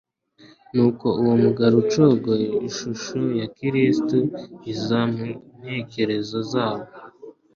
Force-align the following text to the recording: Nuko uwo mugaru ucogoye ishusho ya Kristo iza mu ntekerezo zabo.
Nuko 0.73 1.07
uwo 1.21 1.33
mugaru 1.43 1.75
ucogoye 1.83 2.47
ishusho 2.69 3.19
ya 3.39 3.47
Kristo 3.57 4.17
iza 4.71 4.99
mu 5.13 5.27
ntekerezo 5.59 6.37
zabo. 6.51 6.87